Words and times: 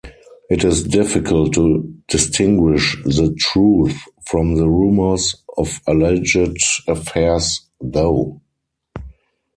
It 0.49 0.63
is 0.63 0.83
difficult 0.85 1.53
to 1.53 1.83
distinguish 2.07 2.97
the 3.03 3.35
truth 3.37 3.95
from 4.25 4.55
the 4.55 4.67
rumors 4.67 5.35
of 5.59 5.79
alleged 5.85 6.39
affairs 6.87 7.61
though. 7.79 8.41